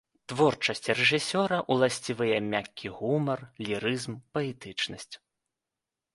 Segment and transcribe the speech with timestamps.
[0.31, 5.13] Творчасці рэжысёра ўласцівыя мяккі гумар, лірызм, паэтычнасць.